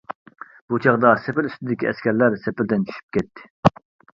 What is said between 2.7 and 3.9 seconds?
چۈشۈپ كەتتى.